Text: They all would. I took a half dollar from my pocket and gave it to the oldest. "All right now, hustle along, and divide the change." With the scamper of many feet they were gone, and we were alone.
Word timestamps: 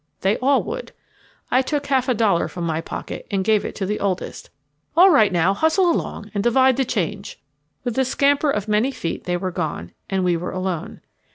They 0.21 0.37
all 0.39 0.63
would. 0.63 0.93
I 1.51 1.61
took 1.61 1.85
a 1.85 1.87
half 1.89 2.07
dollar 2.17 2.47
from 2.47 2.63
my 2.63 2.81
pocket 2.81 3.27
and 3.29 3.43
gave 3.43 3.63
it 3.63 3.75
to 3.75 3.85
the 3.85 3.99
oldest. 3.99 4.49
"All 4.97 5.11
right 5.11 5.31
now, 5.31 5.53
hustle 5.53 5.91
along, 5.91 6.31
and 6.33 6.43
divide 6.43 6.77
the 6.77 6.85
change." 6.85 7.39
With 7.83 7.93
the 7.93 8.03
scamper 8.03 8.49
of 8.49 8.67
many 8.67 8.89
feet 8.89 9.25
they 9.25 9.37
were 9.37 9.51
gone, 9.51 9.91
and 10.09 10.23
we 10.23 10.35
were 10.35 10.49
alone. 10.53 11.01